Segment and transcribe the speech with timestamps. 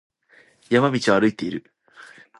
[0.71, 1.71] 山道を歩いている。